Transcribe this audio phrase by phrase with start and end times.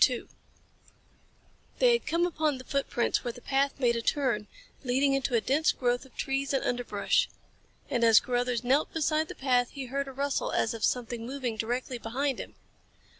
[1.77, 4.47] They had come upon the footprints where the path made a turn,
[4.83, 7.29] leading into a dense growth of trees and underbrush.
[7.87, 11.55] And as Carruthers knelt beside the path he heard a rustle as of something moving
[11.55, 12.55] directly behind him.